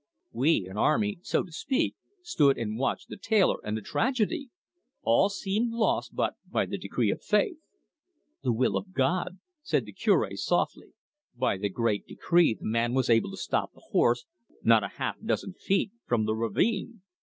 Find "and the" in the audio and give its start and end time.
3.63-3.83